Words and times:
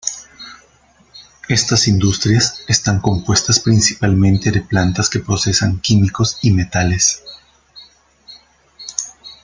Estas 1.47 1.87
industrias 1.87 2.63
están 2.67 3.01
compuestas 3.01 3.59
principalmente 3.59 4.49
de 4.49 4.61
plantas 4.63 5.11
que 5.11 5.19
procesan 5.19 5.79
químicos 5.79 6.39
y 6.41 6.49
metales. 6.49 7.21